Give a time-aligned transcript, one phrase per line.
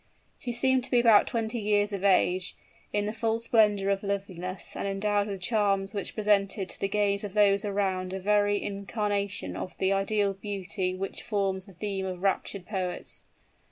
[0.39, 2.55] She seemed to be about twenty years of age,
[2.91, 7.23] in the full splendor of loveliness, and endowed with charms which presented to the gaze
[7.23, 12.23] of those around a very incarnation of the ideal beauty which forms the theme of
[12.23, 13.25] raptured poets.